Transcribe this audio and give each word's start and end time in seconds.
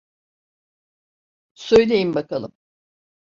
Söyleyin 1.53 2.15
bakalım. 2.15 2.51